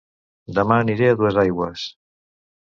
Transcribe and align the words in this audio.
Dema 0.59 0.77
aniré 0.85 1.09
a 1.11 1.19
Duesaigües 1.19 1.85